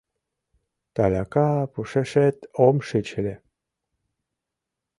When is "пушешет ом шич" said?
1.71-3.07